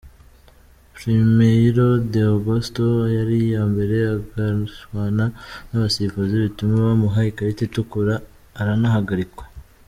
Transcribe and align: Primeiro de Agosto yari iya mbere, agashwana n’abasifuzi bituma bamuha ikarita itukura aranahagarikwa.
Primeiro 0.97 1.87
de 2.11 2.21
Agosto 2.35 2.83
yari 3.15 3.35
iya 3.47 3.63
mbere, 3.71 3.95
agashwana 4.15 5.25
n’abasifuzi 5.69 6.33
bituma 6.43 6.73
bamuha 6.87 7.19
ikarita 7.29 7.61
itukura 7.65 8.15
aranahagarikwa. 8.59 9.45